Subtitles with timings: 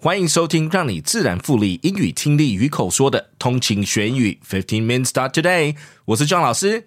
[0.00, 5.74] 欢迎收听让你自然复利英语听力与口说的通勤学英语 Fifteen Minutes Start Today。
[6.04, 6.86] 我是 John 老师，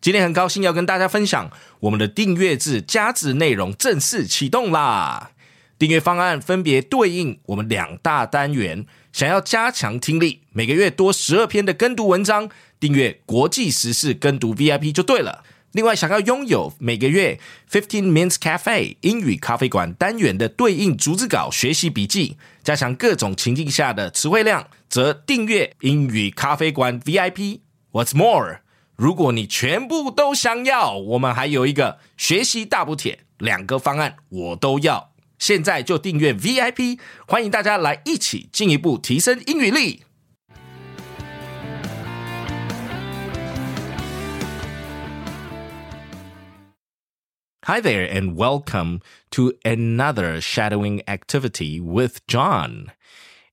[0.00, 5.32] 今天很高兴要跟大家分享我们的订阅制加值内容正式启动啦！
[5.76, 12.48] 订阅方案分别对应我们两大单元，想要加强听力，每个月多十二篇的跟读文章，
[12.78, 15.42] 订阅国际时事跟读 VIP 就对了。
[15.72, 27.60] 另外，想要拥有每个月 Fifteen Minutes Cafe 英语咖啡馆单元的对应逐字稿学习笔记，加强各种情境下的词汇量，则订阅英语咖啡馆 VIP。
[27.92, 28.58] What's more？
[28.96, 35.12] 如果你全部都想要，我们还有一个学习大补帖，两个方案我都要。
[35.38, 40.04] 现在就订阅 VIP，欢迎大家来一起进一步提升英语力。
[47.66, 52.90] Hi there, and welcome to another shadowing activity with John.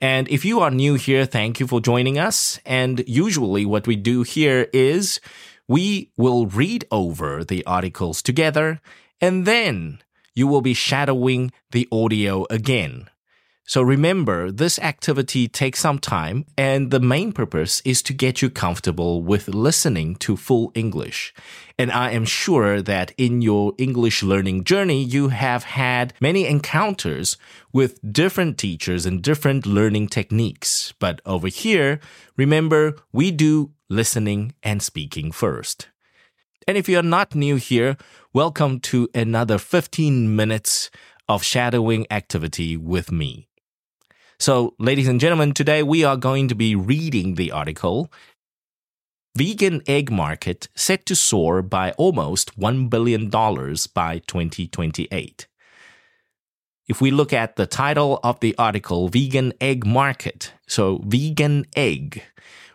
[0.00, 2.58] And if you are new here, thank you for joining us.
[2.64, 5.20] And usually, what we do here is
[5.68, 8.80] we will read over the articles together,
[9.20, 9.98] and then
[10.34, 13.10] you will be shadowing the audio again.
[13.70, 18.50] So remember, this activity takes some time, and the main purpose is to get you
[18.50, 21.32] comfortable with listening to full English.
[21.78, 27.36] And I am sure that in your English learning journey, you have had many encounters
[27.72, 30.92] with different teachers and different learning techniques.
[30.98, 32.00] But over here,
[32.36, 35.90] remember, we do listening and speaking first.
[36.66, 37.96] And if you're not new here,
[38.32, 40.90] welcome to another 15 minutes
[41.28, 43.46] of shadowing activity with me.
[44.40, 48.10] So, ladies and gentlemen, today we are going to be reading the article
[49.36, 55.46] Vegan Egg Market Set to Soar by Almost $1 Billion by 2028.
[56.88, 62.22] If we look at the title of the article, Vegan Egg Market, so vegan egg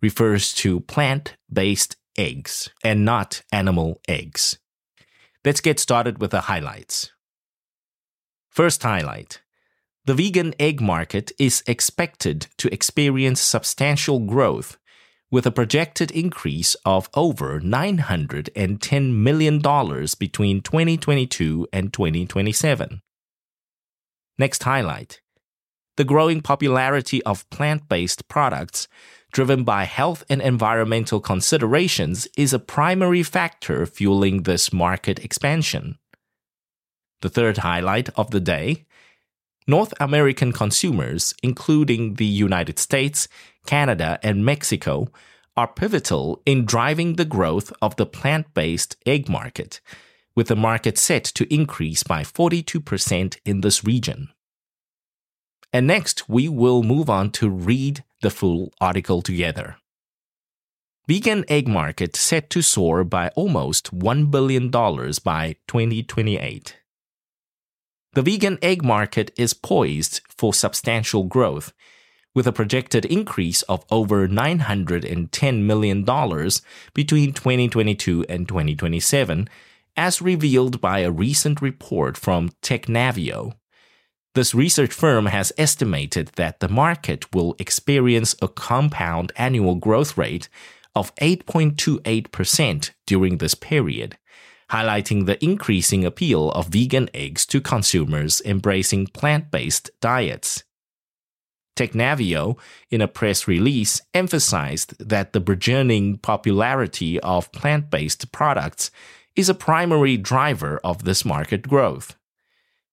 [0.00, 4.58] refers to plant based eggs and not animal eggs.
[5.44, 7.12] Let's get started with the highlights.
[8.48, 9.42] First highlight
[10.10, 14.76] the vegan egg market is expected to experience substantial growth
[15.30, 19.58] with a projected increase of over $910 million
[20.18, 23.00] between 2022 and 2027.
[24.36, 25.20] Next highlight
[25.96, 28.88] the growing popularity of plant based products
[29.32, 36.00] driven by health and environmental considerations is a primary factor fueling this market expansion.
[37.20, 38.86] The third highlight of the day
[39.70, 43.28] North American consumers, including the United States,
[43.66, 45.06] Canada, and Mexico,
[45.56, 49.80] are pivotal in driving the growth of the plant based egg market,
[50.34, 54.30] with the market set to increase by 42% in this region.
[55.72, 59.76] And next, we will move on to read the full article together.
[61.06, 66.79] Vegan egg market set to soar by almost $1 billion by 2028.
[68.12, 71.72] The vegan egg market is poised for substantial growth,
[72.34, 76.04] with a projected increase of over $910 million
[76.92, 79.48] between 2022 and 2027,
[79.96, 83.52] as revealed by a recent report from Technavio.
[84.34, 90.48] This research firm has estimated that the market will experience a compound annual growth rate
[90.96, 94.16] of 8.28% during this period
[94.70, 100.64] highlighting the increasing appeal of vegan eggs to consumers embracing plant based diets.
[101.76, 102.58] Technavio,
[102.90, 108.90] in a press release, emphasized that the burgeoning popularity of plant based products
[109.34, 112.16] is a primary driver of this market growth.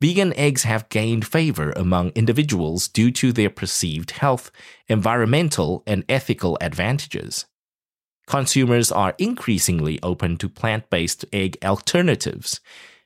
[0.00, 4.50] Vegan eggs have gained favor among individuals due to their perceived health,
[4.88, 7.46] environmental, and ethical advantages.
[8.32, 12.60] Consumers are increasingly open to plant based egg alternatives,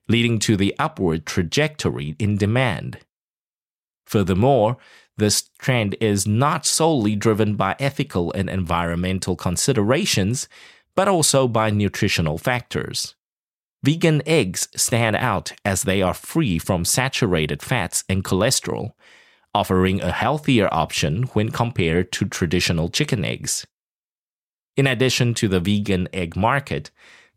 [0.07, 2.99] leading to the upward trajectory in demand.
[4.05, 4.77] Furthermore,
[5.17, 10.49] this trend is not solely driven by ethical and environmental considerations,
[10.95, 13.17] but also by nutritional factors.
[13.83, 18.93] Vegan eggs stand out as they are free from saturated fats and cholesterol,
[19.53, 23.67] offering a healthier option when compared to traditional chicken eggs.
[24.77, 26.91] In addition to the vegan egg market,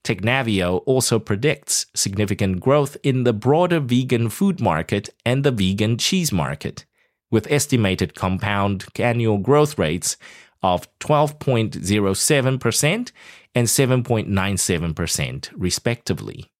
[0.04, 6.32] Technavio also predicts significant growth in the broader vegan food market and the vegan cheese
[6.32, 6.86] market,
[7.32, 10.18] with estimated compound annual growth rates
[10.62, 13.12] of 12.07%
[13.56, 16.52] and 7.97%, respectively.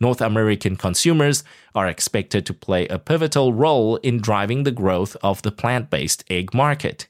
[0.00, 1.42] North American consumers
[1.74, 6.22] are expected to play a pivotal role in driving the growth of the plant based
[6.30, 7.08] egg market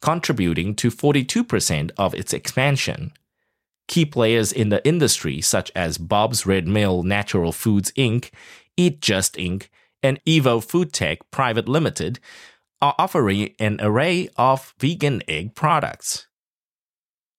[0.00, 3.12] contributing to 42% of its expansion.
[3.88, 8.30] Key players in the industry, such as Bob's Red Mill Natural Foods Inc.,
[8.76, 9.68] Eat Just Inc.,
[10.02, 12.20] and Evo Food Tech Private Limited,
[12.80, 16.28] are offering an array of vegan egg products.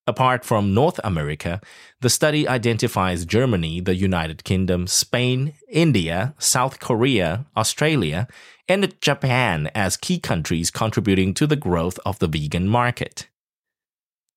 [0.07, 1.62] Apart from North America,
[2.01, 8.27] the study identifies Germany, the United Kingdom, Spain, India, South Korea, Australia,
[8.68, 13.27] and Japan as key countries contributing to the growth of the vegan market.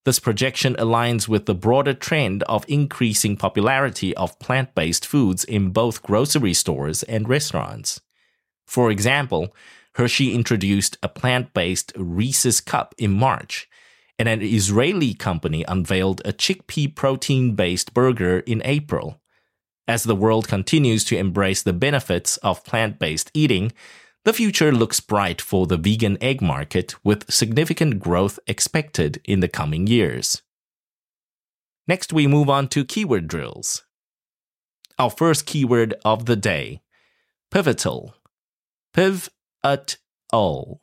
[0.05, 5.71] This projection aligns with the broader trend of increasing popularity of plant based foods in
[5.71, 8.03] both grocery stores and restaurants.
[8.67, 9.55] For example,
[9.95, 13.67] Hershey introduced a plant based Reese's Cup in March,
[14.19, 19.21] and an Israeli company unveiled a chickpea protein based burger in April.
[19.87, 23.73] As the world continues to embrace the benefits of plant based eating,
[24.25, 29.49] the future looks bright for the vegan egg market with significant growth expected in the
[29.49, 30.41] coming years.
[31.87, 33.85] Next, we move on to keyword drills.
[34.99, 36.81] Our first keyword of the day
[37.51, 38.15] pivotal.
[38.95, 39.29] Piv
[39.63, 39.97] at
[40.33, 40.81] all.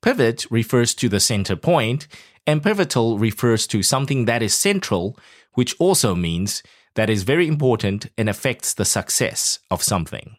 [0.00, 2.06] Pivot refers to the center point,
[2.46, 5.18] and pivotal refers to something that is central,
[5.54, 6.62] which also means
[6.94, 10.36] that is very important and affects the success of something.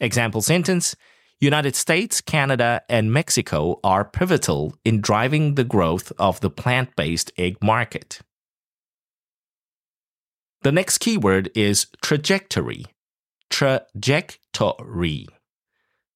[0.00, 0.96] Example sentence
[1.40, 7.32] United States, Canada, and Mexico are pivotal in driving the growth of the plant based
[7.36, 8.20] egg market.
[10.62, 12.86] The next keyword is trajectory.
[13.50, 15.26] Trajectory.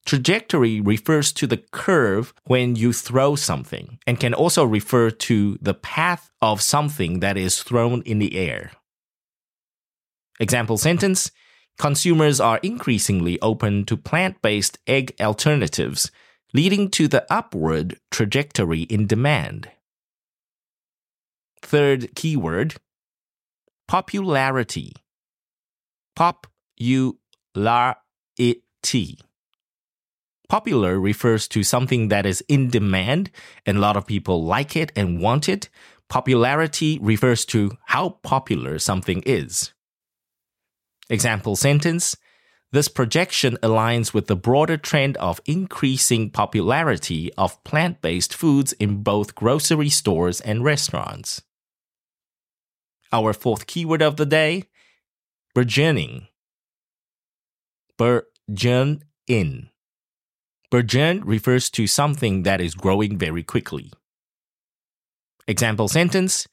[0.06, 5.74] Trajectory refers to the curve when you throw something and can also refer to the
[5.74, 8.70] path of something that is thrown in the air.
[10.38, 11.32] Example sentence
[11.76, 16.12] consumers are increasingly open to plant based egg alternatives,
[16.54, 19.70] leading to the upward trajectory in demand.
[21.60, 22.76] Third keyword
[23.88, 24.92] popularity.
[26.14, 27.18] Pop u
[27.56, 27.94] la
[28.38, 29.18] it t.
[30.48, 33.30] Popular refers to something that is in demand
[33.64, 35.68] and a lot of people like it and want it.
[36.08, 39.72] Popularity refers to how popular something is.
[41.10, 42.16] Example sentence
[42.70, 49.02] This projection aligns with the broader trend of increasing popularity of plant based foods in
[49.02, 51.42] both grocery stores and restaurants.
[53.12, 54.64] Our fourth keyword of the day
[55.54, 56.28] burgeoning.
[57.96, 59.02] Burgeon.
[60.70, 63.92] Burgeon refers to something that is growing very quickly.
[65.46, 66.46] Example sentence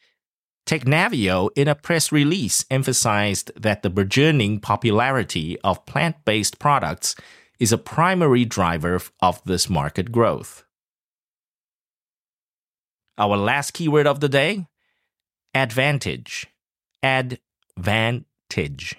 [0.66, 7.16] Technavio, in a press release, emphasized that the burgeoning popularity of plant based products
[7.60, 10.64] is a primary driver of this market growth.
[13.18, 14.68] Our last keyword of the day
[15.54, 16.48] advantage.
[17.04, 18.96] Advantage.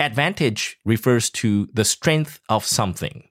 [0.00, 3.28] Advantage refers to the strength of something.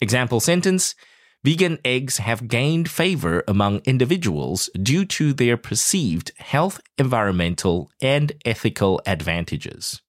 [0.00, 0.94] Example sentence
[1.42, 9.00] vegan eggs have gained favor among individuals due to their perceived health, environmental, and ethical
[9.06, 10.02] advantages.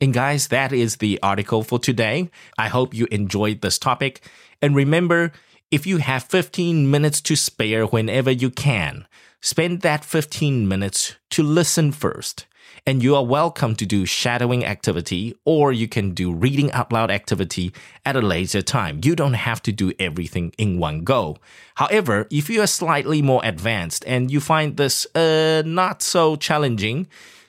[0.00, 2.30] And guys, that is the article for today.
[2.56, 4.20] I hope you enjoyed this topic.
[4.62, 5.32] And remember,
[5.70, 9.06] if you have 15 minutes to spare whenever you can,
[9.40, 12.46] spend that 15 minutes to listen first
[12.86, 17.10] and you are welcome to do shadowing activity or you can do reading out loud
[17.10, 17.72] activity
[18.04, 19.00] at a later time.
[19.04, 21.36] You don't have to do everything in one go.
[21.74, 27.08] However, if you are slightly more advanced and you find this uh, not so challenging,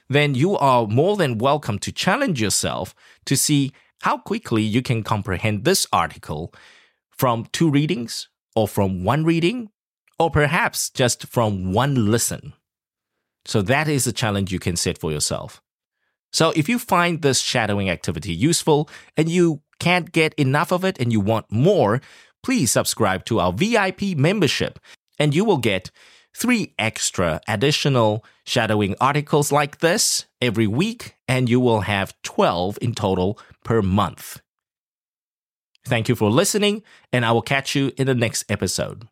[0.09, 2.95] then you are more than welcome to challenge yourself
[3.25, 3.71] to see
[4.01, 6.53] how quickly you can comprehend this article
[7.11, 9.69] from two readings or from one reading,
[10.17, 12.53] or perhaps just from one listen.
[13.49, 15.59] So that is a challenge you can set for yourself.
[16.31, 18.87] So if you find this shadowing activity useful
[19.17, 21.99] and you can't get enough of it and you want more,
[22.43, 24.77] please subscribe to our VIP membership
[25.17, 25.89] and you will get
[26.31, 32.93] three extra additional shadowing articles like this every week, and you will have 12 in
[32.93, 34.41] total per month.
[35.85, 39.07] Thank you for listening, and I will catch you in the next episode.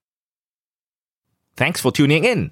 [1.55, 2.51] Thanks for tuning in.